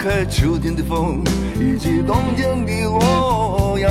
[0.00, 1.22] 开，秋天的风，
[1.60, 3.90] 以及冬天的洛阳。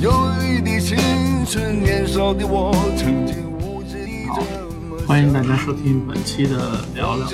[0.00, 0.10] 忧
[0.42, 0.96] 郁的青
[1.44, 7.28] 春，年少的我，曾经无知地这么欢迎大家收听本期的聊聊。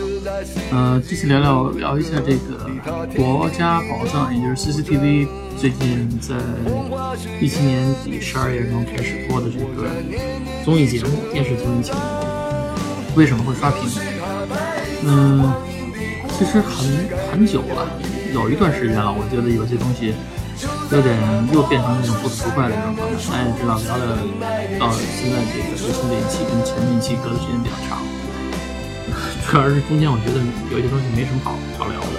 [0.72, 2.68] 呃，这期聊聊聊一下这个
[3.14, 6.34] 国家宝藏，也就是 CCTV 最近在
[7.40, 9.88] 一七年底十二月中开始播的这个
[10.64, 11.98] 综艺节目，电视综艺节目，
[13.14, 13.88] 为什么会刷屏？
[15.06, 15.52] 嗯，
[16.36, 16.84] 其实很
[17.30, 17.86] 很久了，
[18.34, 19.06] 有一段时间了。
[19.06, 20.12] 我觉得有些东西
[20.90, 21.14] 有点
[21.54, 23.14] 又变成那种不吐不快的那种状态。
[23.22, 24.18] 大家也知道，聊了
[24.78, 28.02] 到现在这个最新这一期跟前面一期隔的时间比较长，
[29.46, 30.42] 主要是中间我觉得
[30.74, 32.18] 有些东西没什么好好聊的。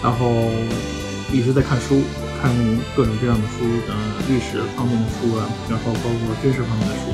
[0.00, 0.48] 然后
[1.28, 2.00] 一直在看书，
[2.40, 2.48] 看
[2.96, 3.92] 各种各样的书，呃，
[4.24, 7.12] 历史方面的书啊，然后包括军事方面的书。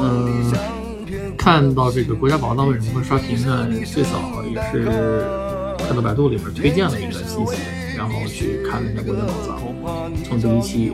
[0.00, 0.46] 嗯，
[1.38, 3.66] 看到这个国家宝藏为什么会刷屏呢？
[3.86, 4.84] 最早也是
[5.78, 7.54] 看到百度里边推荐了一个信息，
[7.96, 9.58] 然后去看了一下国家宝藏，
[10.24, 10.92] 从第一期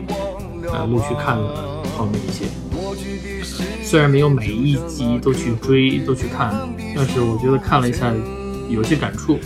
[0.71, 2.45] 呃陆续看了后面一些。
[3.83, 6.53] 虽然没有每一集都去追都去看，
[6.95, 8.13] 但是我觉得看了一下
[8.69, 9.37] 有些感触，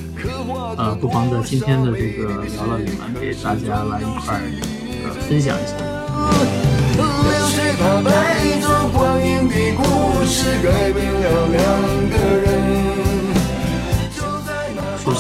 [0.78, 4.42] 呃，不妨在今天的这个聊聊里面给大家来一块儿
[5.04, 5.74] 呃分享一下。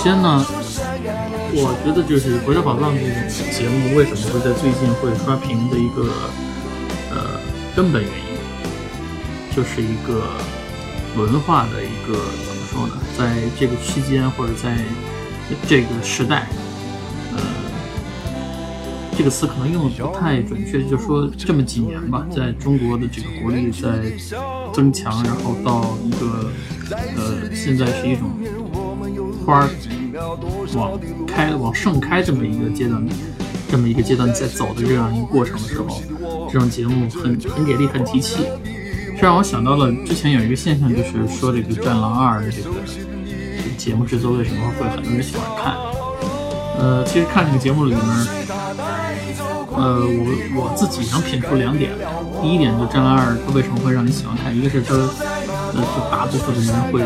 [0.01, 0.45] 先呢，
[1.51, 6.07] 我觉得就是《国家宝藏》这种节目为什么会在最近会刷屏的一个
[7.11, 7.35] 呃
[7.75, 8.39] 根本原因，
[9.53, 10.23] 就是一个
[11.17, 12.93] 文化的一个怎么说呢？
[13.17, 14.77] 在这个期间或者在
[15.67, 16.47] 这个时代，
[17.35, 17.43] 呃，
[19.17, 23.89] 这个词可能用的不太准确，就是说这么几年吧，在中国的这个国力在
[24.73, 26.49] 增强，然后到一个
[27.17, 28.29] 呃现在是一种
[29.49, 29.67] 花
[30.75, 33.03] 往开往盛开这么一个阶段，
[33.67, 36.01] 这么一个阶段在走的这样一个过程的时候，
[36.51, 38.45] 这种节目很很给力，很提气。
[39.17, 45.73] 这让我想到了之前有一个现象，就是说这个《战狼二》的这个这个节目制作为什么会很多人喜欢看？
[46.77, 48.03] 呃，其实看这个节目里面，
[49.75, 51.91] 呃，我我自己能品出两点。
[52.41, 54.55] 第一点，就《战狼二》它为什么会让你喜欢看？
[54.55, 54.93] 一个是它，
[55.73, 57.01] 呃，就大部分的人会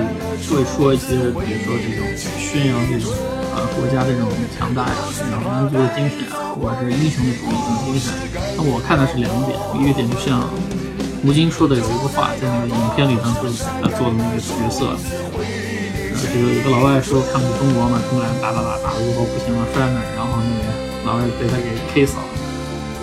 [0.47, 2.01] 会说一些，比如说这种
[2.39, 3.11] 宣扬这种
[3.55, 4.95] 呃国家的这种强大呀，
[5.31, 8.13] 然后民族的精神啊，或者是英雄主义这种精神。
[8.55, 10.47] 那我看的是两点，一个点就像
[11.23, 14.95] 吴京说的有一个话，在那个影片里头是他做的那个角色。
[15.35, 20.71] 呃，这个有个老外说看不起中国嘛，他们俩打打打打的最后不行了，摔那，然后那个
[21.05, 22.32] 老外被他给 K 死了。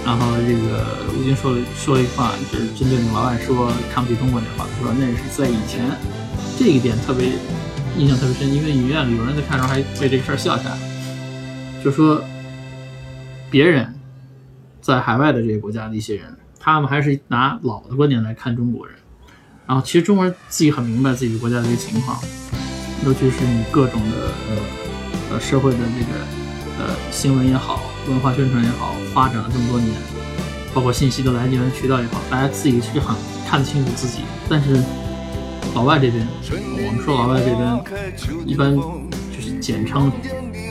[0.04, 5.90] 然后这个吴京说了说了一句话，就是针对那个老外说看不起中国那话，他说那是在以前，
[6.58, 7.28] 这一点特别
[7.98, 10.76] 印象特别深，因为影院里有人在看的时候还为这个事儿笑起来，
[11.84, 12.22] 就说
[13.50, 13.94] 别人
[14.80, 18.96] 在海外的这些国家的一些人，他们还是拿老的观点来看中国人，
[19.66, 22.18] 然后其实中国人自己很明白自己国家的一个情况，
[23.04, 24.56] 尤其是你各种的呃
[25.32, 26.18] 呃社会的这个
[26.78, 29.92] 呃新闻也好，文化宣传也好，发展了这么多年，
[30.74, 33.14] 包括信息的来源渠道也好，大家自己是很
[33.48, 34.82] 看得清楚自己，但是
[35.74, 40.10] 老外这边，我们说老外这边一般就是简称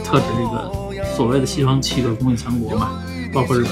[0.03, 3.01] 特指这个所谓的西方七个工业强国嘛，
[3.33, 3.71] 包括日本。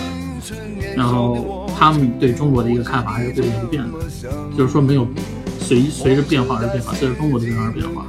[0.95, 3.99] 然后他们对中国的一个看法还是不变不变的，
[4.57, 5.07] 就是说没有
[5.59, 8.05] 随随着变化而变化，随着中国的变化而变化。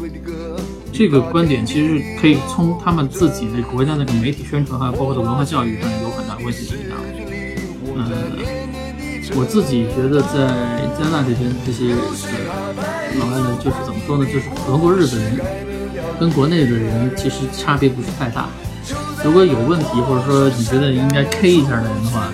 [0.99, 6.99] 这个观点其实可以从他们自己的国家那个媒体宣传，还有包括的文化教育上有很大关系的影响。
[7.95, 8.03] 嗯，
[9.37, 10.51] 我自己觉得在
[10.99, 15.39] 加拿大这边这些呃老外呢，就是怎么说呢，就是合过日本人，
[16.19, 18.49] 跟国内的人其实差别不是太大。
[19.23, 22.27] 如果有问题，或者说你觉得应该 K 一下的人的话，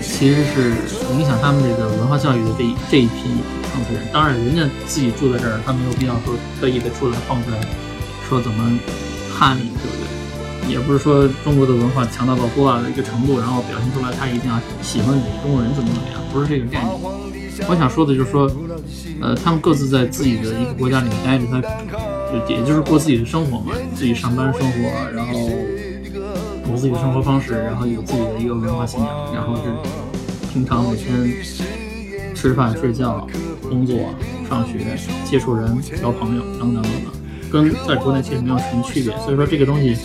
[0.00, 0.70] 其实是
[1.18, 3.42] 影响他们这个文化教育的这一这一批
[3.72, 4.02] 层次人。
[4.12, 7.56] 当然，人家自己住在这儿，他没有必要说特意的出来放出来，
[8.28, 8.78] 说怎么
[9.32, 10.70] 汉你，对不对？
[10.70, 16.94] 也不是说中国的文化强大到多大的一个程度，然后表现出来他一定要喜欢你中国人怎么怎么样，不是这个概念。
[17.68, 18.50] 我想说的就是说，
[19.20, 25.50] 呃，他们各自在自己的一个国家里面待着，他就也就是过自己的生活嘛，自己上班生活，然后。
[26.70, 29.62] 有自己的生活方式，然后有自己的一个文化信仰，然后是
[30.50, 31.44] 平常每天
[32.34, 33.28] 吃饭、睡觉、
[33.72, 34.14] 工作、
[34.48, 37.12] 上学、接触人、交朋友等等等等，
[37.50, 39.16] 跟在国内其实没有什么区别。
[39.24, 39.96] 所以说这个东西，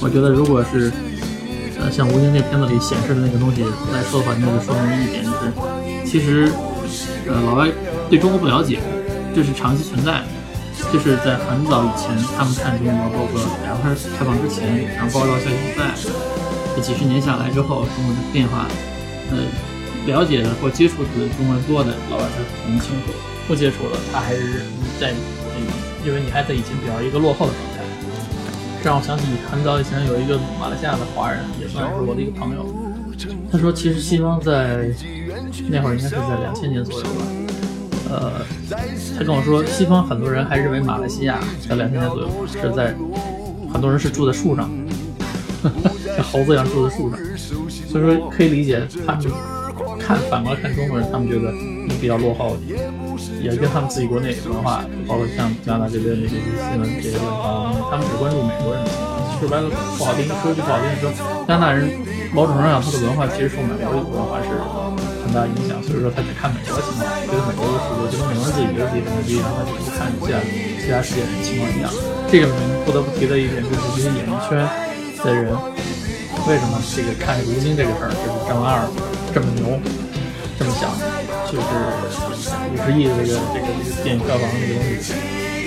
[0.00, 0.92] 我觉得如果是
[1.80, 6.48] 呃像吴京那片子里显示的那个东西来说的话，那就说明一点，就是其实
[7.26, 7.68] 呃老外
[8.08, 8.78] 对中国不了解，
[9.34, 10.24] 这是长期存在的。
[10.92, 15.90] 就是在很早以前，他们看中国，包括两个开放之前，然后包括到现在，
[16.76, 18.68] 这几十年下来之后，中国的变化，
[19.32, 19.38] 呃，
[20.06, 23.12] 了解的或接触的中文多的老外是很清楚，
[23.48, 24.62] 不接触的他还是
[25.00, 25.12] 在，
[26.04, 27.84] 因为你还在以前比较一个落后的状态。
[28.82, 32.64] 这让我想起很早以前有一个马来西亚的华人，也算是我的一个朋友，
[33.50, 34.88] 他说其实西方在
[35.68, 37.26] 那会儿应该是在两千年左右吧。
[38.08, 38.32] 呃，
[39.18, 42.94] 他跟我说，西方很多人还认为马来西亚在两千年左右是在，
[43.72, 44.70] 很多人是住在树上，
[46.14, 47.18] 像猴子一样住在树上，
[47.88, 49.20] 所以说可以理解他们
[50.06, 52.56] 看反过来看中国人，他们觉得你比较落后，
[53.42, 59.16] 也跟他们自己国内文化，包括像加拿大这边的这些新闻这些文化，他们只关注美国人的情况。
[59.36, 59.68] 说白了
[59.98, 61.10] 不好听，说句不好听的说，
[61.48, 61.90] 加拿大人
[62.32, 64.48] 某种程度上他的文化其实受美国的文化是。
[65.26, 70.38] 很大影响，所以说他只看美国情况，觉得美国的世界就跟美国人自己觉得自己很牛逼，然后他就不看其他
[70.78, 71.90] 其他世界的情况一样。
[72.30, 72.46] 这个
[72.86, 74.54] 不得不提的一点就是这些演艺圈
[75.26, 75.50] 的人，
[76.46, 78.86] 为什么这个看吴京这个事儿，就是张二
[79.36, 79.78] 这么牛，
[80.58, 80.88] 这么想，
[81.44, 81.68] 就是
[82.72, 85.12] 五十亿的这个这个这个电影票房这个东西，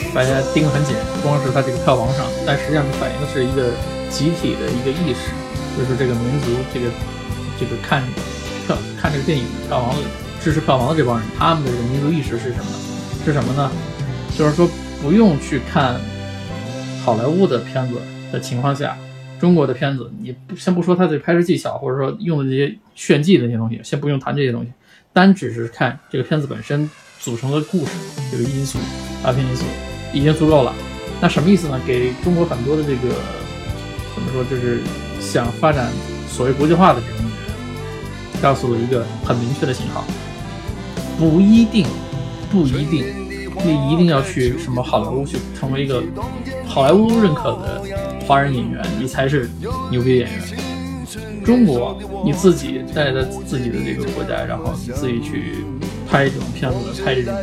[0.09, 3.69] 大家盯得很紧，不光是他这个票房上，但实际上反映的是一个
[4.09, 5.29] 集体的一个意识，
[5.77, 6.89] 就是这个民族这个
[7.59, 8.01] 这个看
[8.65, 8.75] 票。
[8.99, 9.93] 看这个电影票房
[10.41, 12.65] 支持票房的这帮人，他们的这个民族意识是什么？
[13.23, 13.69] 是什么呢？
[14.35, 14.67] 就是说
[14.99, 16.01] 不用去看
[17.05, 18.01] 好莱坞的片子
[18.31, 18.97] 的情况下，
[19.39, 24.71] 中国的片子，你先不说它的拍摄技巧，或者说用的这些炫技的那些东西，先不用谈这些东西，
[25.13, 26.89] 单只是看这个片子本身
[27.19, 27.91] 组成的故事
[28.31, 28.77] 这个因素，
[29.23, 29.65] 大片因素
[30.13, 30.73] 已经足够了。
[31.21, 31.79] 那什么意思呢？
[31.87, 33.15] 给中国很多的这个
[34.13, 34.79] 怎么说，就是
[35.19, 35.91] 想发展
[36.27, 37.29] 所谓国际化的这种。
[38.41, 40.05] 告诉了一个很明确的信号，
[41.17, 41.85] 不一定，
[42.49, 43.03] 不一定，
[43.63, 46.01] 你一定要去什么好莱坞去成为一个
[46.65, 47.83] 好莱坞认可的
[48.25, 49.49] 华人演员，你才是
[49.91, 50.39] 牛逼演员。
[51.43, 55.63] 中国，你自己带着自己的这个国家，然后你自己去
[56.07, 57.33] 拍这种片子，拍这种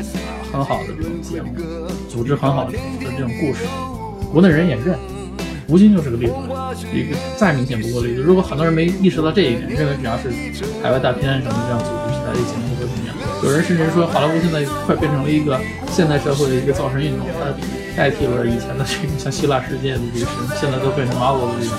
[0.52, 1.52] 很好的这种节目，
[2.08, 3.64] 组织很好的这种故事，
[4.32, 4.96] 国内人也认。
[5.68, 6.32] 吴京就是个例子，
[6.94, 8.22] 一个再明显不过的例子。
[8.22, 10.30] 如果很多人没意识到这一点，认为只要是
[10.80, 13.05] 海外大片什么这样组织起来的节目会怎么样？
[13.46, 15.54] 有人甚至说，好莱坞现在快变成了一个
[15.88, 17.46] 现代社会的一个造神运动，它
[17.96, 21.78] 代替了以前的这个像希腊世界的这个神，现在都变成 Marvel 的这种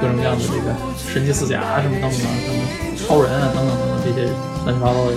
[0.00, 0.68] 各种各样的这个
[1.00, 2.60] 神奇四侠什么等等，什么
[3.00, 4.28] 超人啊等等等等这些
[4.68, 5.16] 乱七八糟的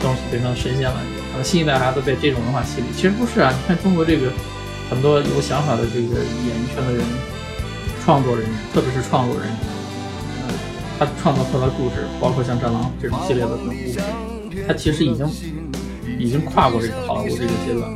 [0.00, 0.96] 东西变成神仙了。
[1.44, 3.52] 新一代孩子被这种文化洗礼，其实不是啊。
[3.52, 4.32] 你看中国这个
[4.88, 7.04] 很多有想法的这个演艺圈的人。
[8.06, 9.56] 创作人员，特别是创作人员，
[10.96, 13.98] 他创造出来的故事，包括像《战狼》这种系列的这种故事，
[14.66, 15.26] 他其实已经
[16.18, 17.90] 已经跨过这个好莱坞这个阶段。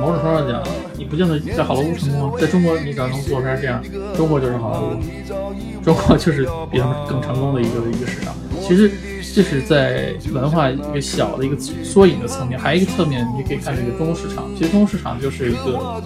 [0.00, 0.62] 某种程度讲，
[0.96, 3.82] 你不见得在好莱坞成功，在中国你只要能做出来这样，
[4.16, 8.34] 中国就是好莱坞，中国就是比他们更成功的一个一个市场。
[8.60, 8.90] 其实
[9.34, 14.46] 这是在文化一个小的一个缩影的层面，还有一个侧面，你可以看这个中国市场。
[14.56, 16.02] 其实中国市场就是一个。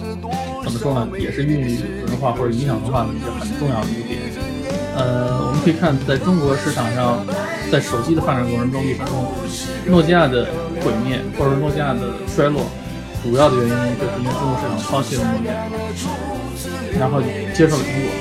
[0.63, 1.09] 怎么说呢？
[1.19, 4.21] 也是孕育文化或者影响文化的一个很重要的一个点。
[4.95, 7.19] 呃，我们可以看，在中国市场上，
[7.69, 9.27] 在手机的发展过程中，历史中，
[9.87, 10.45] 诺基亚的
[10.81, 12.65] 毁灭或者诺基亚的衰落，
[13.23, 15.53] 主要的原因就是因为中国市场抛弃了诺基亚，
[16.99, 17.21] 然后
[17.53, 18.11] 接受了苹果。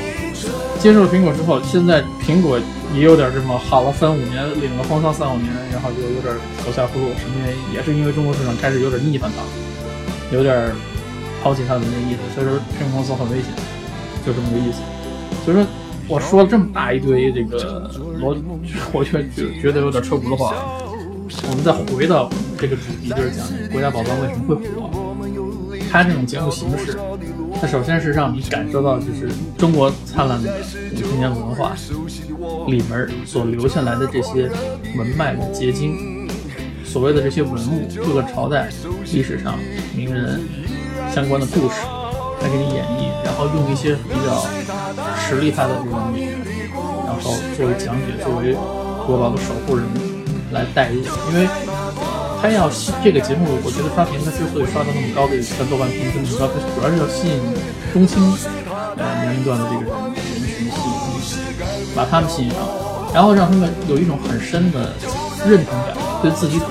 [0.80, 2.58] 接受了苹果之后，现在苹果
[2.94, 7.08] 也有点这么好了三五年，领了风骚三五年，然后就有点走下坡路。
[7.18, 7.74] 什么原因？
[7.74, 10.72] 也是因为中国市场开始有点逆反它，有点。
[11.42, 13.50] 抛弃他的那意思，所以说苹果公司很危险，
[14.24, 14.78] 就这么个意思。
[15.44, 15.66] 所以说
[16.06, 17.90] 我说了这么大一堆这个
[18.20, 18.40] 逻，
[18.92, 19.10] 我就
[19.60, 20.54] 觉得有点扯轱辘话。
[21.48, 24.90] 我们再回到这个主题，就是讲国家宝藏为什么会火。
[25.90, 26.98] 它这种节目形式，
[27.60, 30.50] 它首先是让你感受到，就是中国灿烂的
[30.94, 31.74] 五千年文化
[32.68, 34.50] 里面所留下来的这些
[34.96, 36.28] 文脉的结晶，
[36.84, 38.68] 所谓的这些文物，各个朝代
[39.12, 39.58] 历史上
[39.94, 40.40] 名人。
[41.12, 41.74] 相关的故事
[42.40, 44.46] 来给你演绎，然后用一些比较
[45.18, 46.38] 实力派的这种演员，
[47.04, 48.54] 然后作为讲解，作为
[49.06, 49.84] 国宝的守护人
[50.52, 51.02] 来带入。
[51.32, 51.48] 因为
[52.40, 57.38] 他要吸这个节目，我觉得刷屏，他之所以刷到那么高的像豆瓣评分那么高，它主要是要吸引
[57.92, 58.18] 中青
[58.98, 60.92] 呃年龄段的这个人人群吸引，
[61.94, 62.58] 把他们吸引上，
[63.14, 64.92] 然后让他们有一种很深的
[65.46, 66.66] 认同感，对自己祖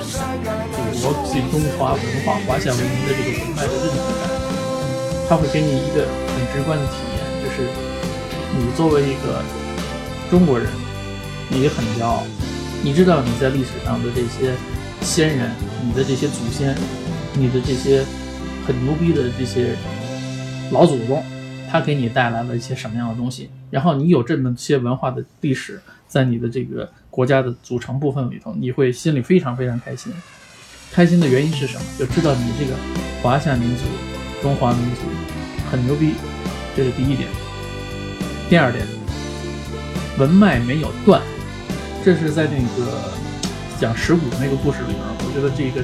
[1.00, 4.28] 国、自己中华文化、华夏文明的这个文脉的认同感。
[5.30, 6.04] 他会给你一个
[6.36, 7.64] 很直观的体验，就是
[8.60, 9.40] 你作为一个
[10.30, 10.68] 中国人，
[11.48, 12.24] 你很骄傲，
[12.84, 14.54] 你知道你在历史上的这些
[15.02, 15.52] 先人，
[15.86, 16.76] 你的这些祖先，
[17.36, 18.04] 你的这些
[18.66, 19.76] 很牛逼的这些
[20.72, 21.24] 老祖宗，
[21.70, 30.12] 他给你带来了一些什么样的东西，然后你有这么些文化的历史在你的这个国家的组成部分里头，你会心里非常非常开心。
[30.92, 31.84] 开心的原因是什么？
[32.00, 32.76] 就知道你这个
[33.22, 33.84] 华夏民族、
[34.42, 35.02] 中华民族
[35.72, 36.14] 很牛逼，
[36.76, 37.30] 这是第一点。
[38.50, 38.86] 第二点，
[40.18, 41.22] 文脉没有断，
[42.04, 43.12] 这是在那个
[43.80, 45.84] 讲石鼓那个故事里边，我觉得这个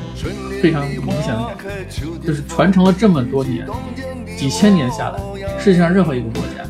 [0.62, 1.57] 非常明显的感
[1.89, 3.67] 觉，就是传承了这么多年、
[4.38, 5.19] 几千年下来，
[5.59, 6.63] 世界上任何一个国家，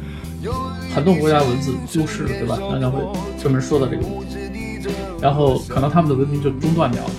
[0.93, 2.57] 很多国家文字丢失了，对吧？
[2.59, 3.01] 刚才会
[3.41, 4.89] 专门说到这个问题，
[5.21, 7.09] 然后可能他们的文明就中断掉了。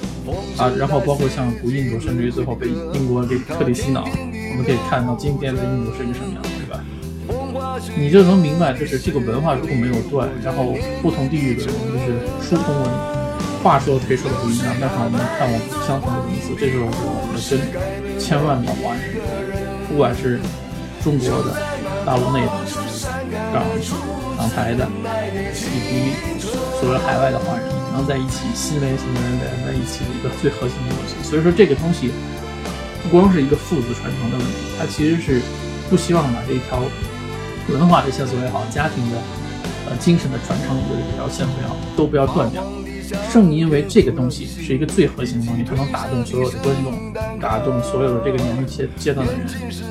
[0.59, 6.43] 啊，然后包括像古印度，甚至于最后被英国给彻底洗脑，我们可以看到今天的印度是一个什么样，
[7.97, 12.91] 你就能明白，就是这个文化如果没有断，然后不同地域的人就是书同文，
[13.63, 16.91] 话说可以说的不一样，但是我们看我相同的文字，这就是我
[17.33, 17.41] 们的
[17.73, 18.19] 根。
[18.19, 19.03] 千万的华人，
[19.89, 20.39] 不管是
[21.03, 21.57] 中国的、
[22.05, 22.53] 大陆内的、
[23.53, 23.65] 港
[24.37, 24.87] 港台的，
[25.55, 26.13] 以及
[26.81, 27.67] 所谓海外的华人。
[27.91, 31.17] 能在一起，心连心连连在一起的一个最核心的东西。
[31.29, 32.13] 所以说，这个东西
[33.03, 35.41] 不光是一个父子传承的问题，它其实是
[35.91, 36.79] 不希望把这条
[37.69, 39.17] 文化的线索也好，家庭的
[39.89, 42.63] 呃精神的传承的这条线索也好，都不要断掉。
[43.33, 49.43] 正因为这个东西是一个最核心的东西，它能打动所有的观众，打动所有的这个年龄阶阶段的人，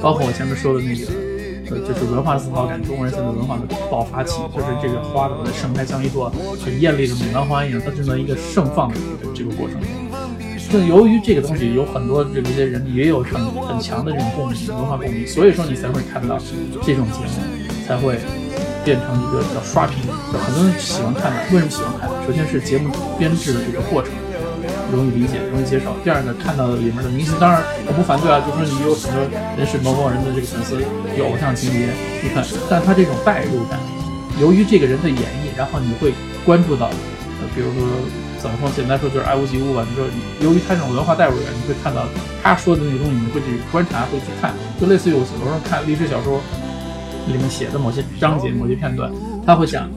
[0.02, 1.06] 包括我前面说的那个。
[1.70, 6.32] 呃，就是文化自豪感，中国人现在文化的爆发期，就是这个花朵的盛开，像一朵
[6.64, 9.90] 很艳丽的牡丹花一样，它正在一个盛放的这个这个过程中。
[10.70, 13.34] 就由于这个东西有很多这些人也有很
[13.68, 16.40] 很强的这种共鸣，文化共鸣，所以说你才会看到
[16.86, 18.20] 这种节目才会
[18.84, 20.04] 变成一个叫刷屏，
[20.34, 21.38] 很多人喜欢看的。
[21.54, 22.10] 为什么喜欢看？
[22.28, 24.12] 首先是节目编制的这个过程。
[24.90, 25.92] 容易理解，容易接受。
[26.02, 29.20] 第二个，看到的里面的明星，当然我不反对啊，就说你有很多
[29.60, 30.80] 人是某某人的这个粉丝，
[31.20, 31.92] 有偶像情节，
[32.24, 32.40] 你看，
[32.72, 33.76] 但他这种代入感，
[34.40, 36.16] 由于这个人的演绎，然后你会
[36.48, 37.84] 关注到，呃，比如说
[38.40, 39.84] 怎么说，简单说就是爱屋及乌吧。
[39.84, 40.08] 你说，
[40.40, 42.08] 由于他这种文化代入感，你会看到
[42.42, 46.40] 他说的那个东西，你会去观察，会去看，就类似于我小时候看历史小说
[47.28, 49.12] 里面写的某些章节、某些片段，
[49.46, 49.90] 他会讲。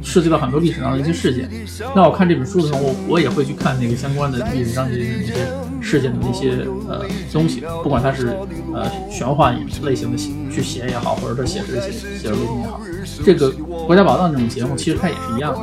[0.00, 1.50] 涉及到很多历史上的一些事件，
[1.94, 5.34] 那我看这本书的时候，我我也会去看那个相关的历史章节的那些
[5.80, 8.28] 事件的那些呃东西，不管它是
[8.72, 10.16] 呃玄幻类型的
[10.48, 12.80] 去写也好，或者说写实写写实类型也好，
[13.24, 13.50] 这个
[13.84, 15.60] 国家宝藏这种节目其实它也是一样的，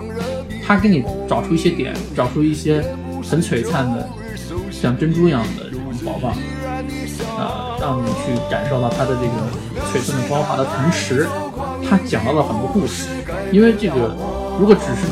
[0.68, 2.84] 它给你找出一些点，找出一些
[3.24, 4.10] 很璀璨的
[4.70, 6.32] 像珍珠一样的这种宝藏，
[7.38, 11.28] 啊，让你去感受到它的这个璀璨的光华的同时。
[11.88, 13.06] 他讲到了很多故事，
[13.52, 14.16] 因为这个
[14.60, 15.06] 如果只是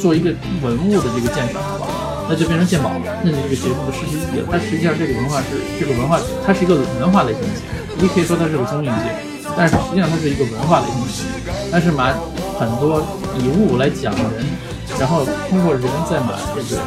[0.00, 0.30] 做一个
[0.62, 1.88] 文物的这个鉴赏的话，
[2.28, 4.46] 那就变成鉴宝了，那这个节目的失去意义了。
[4.52, 11.58] 它实际上这个文化是这个文化，它是一个文化类型的节目，你可以说它是个综艺节目，但是实际上它是一个文化类型的节目。
[11.72, 12.14] 但是把
[12.56, 13.02] 很多
[13.36, 14.46] 以物来讲人，
[15.00, 16.80] 然后通过人再把这个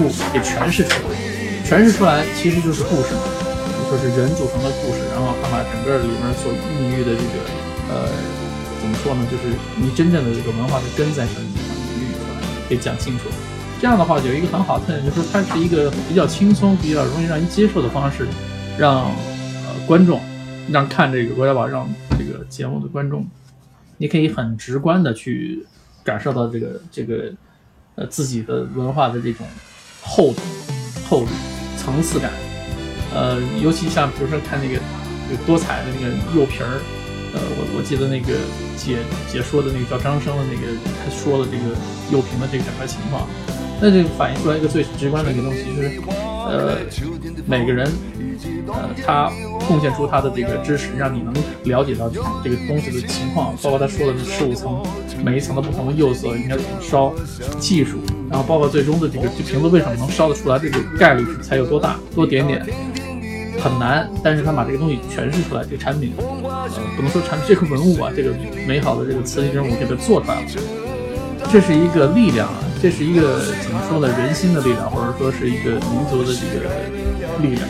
[0.00, 1.20] 物给诠释出来，
[1.68, 3.12] 诠释出来其实就是故事，
[3.94, 7.34] 说是人组成的故事，然后他把整个里面所孕育的这个
[7.94, 8.08] 呃。
[8.84, 9.26] 怎么说呢？
[9.30, 9.44] 就是
[9.80, 13.30] 你真正的这个文化的根在什么地方，你捋出来，给讲清楚。
[13.80, 18.28] 这样的话，有一个很好的特点，就是它是一个比较轻松、比较容易让人接受的方式，
[18.76, 20.20] 让呃观众，
[20.70, 23.26] 让看这个《国家宝藏》这个节目的观众，
[23.96, 25.66] 你可以很直观的去
[26.02, 27.32] 感受到这个这个
[27.94, 29.46] 呃自己的文化的这种
[30.02, 30.42] 厚度、
[31.08, 31.28] 厚度、
[31.78, 32.30] 层次感。
[33.14, 34.74] 呃，尤其像比如说看那个
[35.30, 36.80] 有多彩的那个釉瓶儿。
[37.34, 38.30] 呃，我我记得那个
[38.76, 40.70] 解解说的那个叫张生的那个，
[41.02, 41.74] 他说的这个
[42.08, 43.26] 釉瓶的这个整个情况，
[43.82, 45.98] 那就反映出来一个最直观的一个东西，就是
[46.46, 46.78] 呃，
[47.44, 47.90] 每个人
[48.68, 49.32] 呃他
[49.66, 54.80] 贡献出他的这个知识，让你能了解到这个东西的情况，包括他说的这十五层，
[55.24, 57.12] 每一层的不同的釉色应该怎么烧，
[57.58, 57.98] 技术，
[58.30, 62.64] 然后包括最终的这个这瓶子为什么能烧得出来，这个概率才有多大，多点点。
[63.64, 68.30] 很难，但是他把这个东西诠释出来，这个产品，呃，不能说产品，这个文物啊，这个
[68.68, 70.46] 美好的这个瓷器人物给它做出来了，
[71.50, 76.68] 这是一个力量啊，这是一个怎么说呢，人心的力量，或者说是一个民族的这个
[77.40, 77.66] 力量。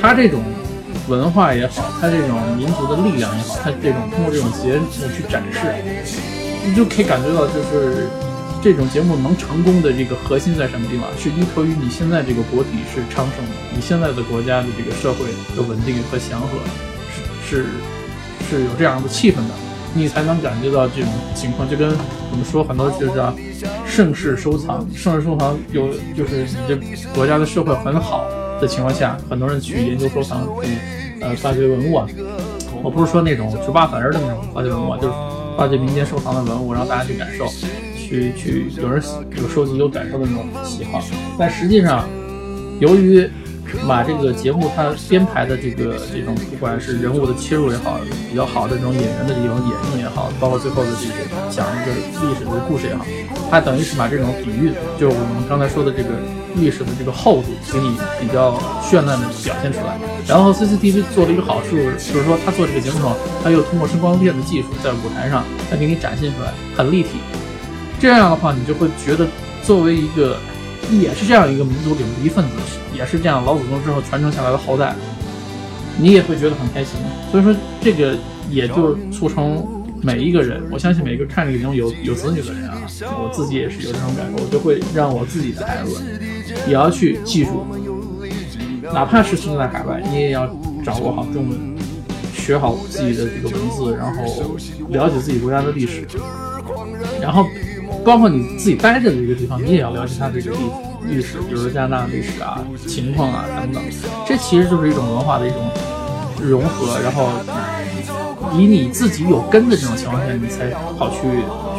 [0.00, 0.40] 他这种
[1.08, 5.58] 文化也好，他这种民族的力量也好，他这种通过这种节目去展示，
[6.64, 8.08] 你就可以感觉到就是。
[8.66, 11.08] 这种节目能成功的这个核心在什么地方？
[11.16, 16.48] 是依托于你现在这个国体是昌盛的，你现在的国家的这个社会的稳定和祥和，
[17.48, 17.66] 是是
[18.50, 19.54] 是有这样的气氛的，
[19.94, 21.70] 你才能感觉到这种情况。
[21.70, 21.90] 就跟
[22.32, 23.32] 我们说很多就是啊，
[23.86, 26.76] 盛世收藏，盛世收藏有就是你这
[27.14, 28.24] 国家的社会很好
[28.60, 30.76] 的情况下，很多人去研究收藏，去
[31.20, 32.08] 呃发掘文物啊。
[32.82, 35.14] 我不是说那种去挖坟儿的那种发掘文物，啊就是
[35.56, 37.46] 发掘民间收藏的文物，让大家去感受，
[38.06, 39.02] 去去有人
[39.36, 41.02] 有收集有感受的那种喜好。
[41.36, 42.08] 但实际上，
[42.78, 43.28] 由于
[43.86, 47.98] 把这个节目它编排的这个这种，不管是人物的切入也好，
[48.30, 53.04] 比较好的这种演员的这种演绎也好，包括最后的这个讲一个历史的故事也好，
[53.50, 56.10] 它等于是把这种底蕴，就是我们刚才说的这个
[56.54, 59.98] 历史的这个厚度，给你比较绚烂的表现出来。
[60.28, 67.18] 然后 CCTV 做了一个好处，就是说他做这个节目时候，他又通过声光电的技术，在舞台上，他给你展现出来很立体。
[67.98, 69.26] 这样的话，你就会觉得
[69.62, 70.36] 作为一个。
[71.00, 72.52] 也是这样一个民族领的一份子，
[72.94, 74.94] 也是这样老祖宗之后传承下来的后代，
[75.98, 76.96] 你也会觉得很开心。
[77.28, 78.16] 所以说，这个
[78.48, 79.66] 也就促成
[80.00, 82.78] 每一个人，我相信每一个看这个节目有有子女的人啊，
[83.20, 86.00] 我自己也是有这种感受，我就会让我自己的孩子
[86.68, 87.66] 也要去记住，
[88.94, 90.46] 哪怕是生在海外，你也要
[90.84, 91.76] 掌握好中文，
[92.32, 94.22] 学好自己的这个文字，然后
[94.90, 96.06] 了解自己国家的历史，
[97.20, 97.44] 然后。
[98.06, 100.52] 包括你自己待着的一个地方，你也要了解它这个
[101.02, 103.82] 历历史，比如说加拿大历史啊、情况啊等等。
[104.24, 105.58] 这其实就是一种文化的一种
[106.40, 107.28] 融合，然后
[108.54, 111.16] 以你自己有根的这种情况下，你才跑去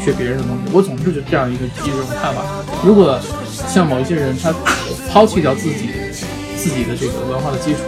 [0.03, 0.63] 学别人的东西。
[0.73, 2.43] 我总是就这样一个基于这种看法。
[2.83, 3.17] 如果
[3.49, 4.53] 像某一些人，他
[5.09, 5.89] 抛弃掉自己
[6.57, 7.79] 自己的这个文化的基础，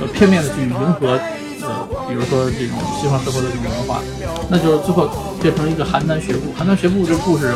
[0.00, 1.20] 呃，片面的去迎合。
[2.10, 4.02] 比如说这种西方社会的这种文化，
[4.50, 5.08] 那就是最后
[5.40, 6.50] 变成一个邯郸学步。
[6.58, 7.54] 邯郸学步这故事，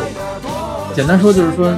[0.95, 1.75] 简单说就是说，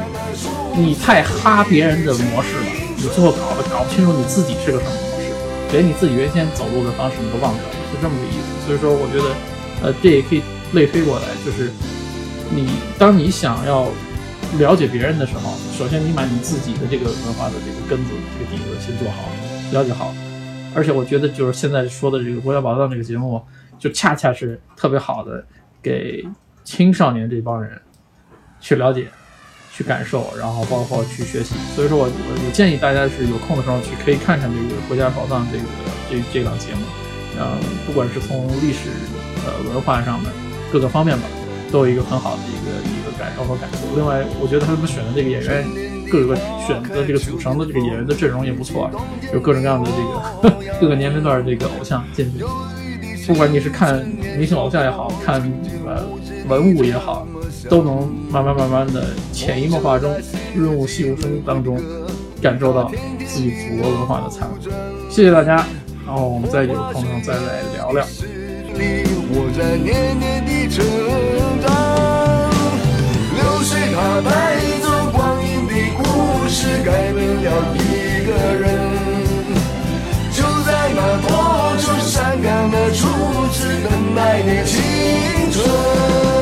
[0.76, 5.32] 你太哈别人的模式了，你最后搞搞不清楚你自己是个什么模式，
[5.72, 8.66] 连你自己原先走路的方式你都忘掉了，是这么个意思。
[8.66, 11.72] 所以说，我觉得，呃，这也可以类推过来，就是
[12.54, 13.88] 你当你想要
[14.58, 19.24] 了解别人的时候，首先你把你自己的这个文化的这个根子、这个底子先做好，
[19.72, 20.12] 了解好。
[20.76, 23.42] 而且我觉得，就是现在说的这个《国家宝藏》这个节目，
[23.78, 25.42] 就恰恰是特别好的
[25.82, 26.22] 给
[26.64, 27.80] 青少年这帮人
[28.60, 29.06] 去了解、
[29.72, 31.54] 去感受，然后包括去学习。
[31.74, 35.64] 所以说我我我建议大家是有空的时候去可以看看这个《国家宝藏》这个
[36.10, 36.82] 这这档节目，
[37.40, 38.90] 嗯，不管是从历史
[39.46, 40.30] 呃文化上面
[40.70, 41.24] 各个方面吧，
[41.72, 43.96] 都有一个很好的一个一个感受和感触。
[43.96, 45.85] 另外，我觉得他们选的这个演员。
[46.10, 48.90] 各个选择这个组成的这个演员的阵容也不错，
[49.32, 49.96] 有各种各样的这
[50.48, 52.44] 个 各个年龄段的这个偶像进去。
[53.26, 54.06] 不管你是看
[54.38, 55.42] 明星偶像也好看
[55.84, 56.04] 呃
[56.48, 57.26] 文物也好，
[57.68, 60.14] 都能慢慢慢慢的潜移默化中
[60.54, 61.76] 润物细无声当中
[62.40, 62.88] 感受到
[63.26, 64.56] 自己祖国文化的灿烂。
[65.10, 65.66] 谢谢大家，
[66.06, 68.06] 然后我们再有空再来聊聊。
[69.28, 69.42] 我
[76.58, 78.64] 是改变了一个人，
[80.32, 83.06] 就在那多愁善感的初
[83.52, 86.35] 次等待的青春。